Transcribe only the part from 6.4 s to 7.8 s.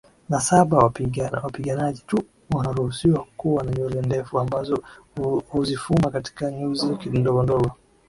nyuzi ndogondogo